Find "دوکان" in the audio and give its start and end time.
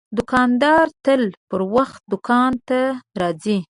2.11-2.51